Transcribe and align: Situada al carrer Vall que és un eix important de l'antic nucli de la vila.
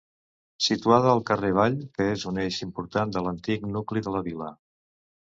Situada 0.67 1.11
al 1.17 1.21
carrer 1.27 1.51
Vall 1.59 1.77
que 1.99 2.09
és 2.15 2.25
un 2.33 2.41
eix 2.47 2.59
important 2.69 3.15
de 3.19 3.27
l'antic 3.29 3.71
nucli 3.79 4.07
de 4.09 4.19
la 4.19 4.27
vila. 4.33 4.53